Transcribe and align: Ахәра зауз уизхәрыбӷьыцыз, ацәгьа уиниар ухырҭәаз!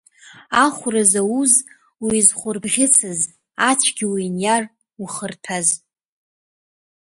Ахәра 0.63 1.03
зауз 1.11 1.53
уизхәрыбӷьыцыз, 2.05 3.19
ацәгьа 3.69 4.07
уиниар 4.11 4.63
ухырҭәаз! 5.03 5.67